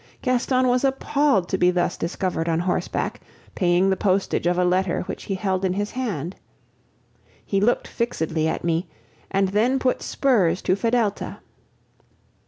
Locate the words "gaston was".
0.23-0.83